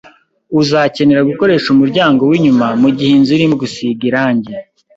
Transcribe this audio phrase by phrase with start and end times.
[0.61, 4.53] Uzakenera gukoresha umuryango winyuma mugihe inzu irimo gusiga irangi.